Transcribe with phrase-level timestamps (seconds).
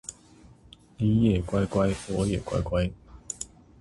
[0.97, 2.91] 你也乖乖我也乖乖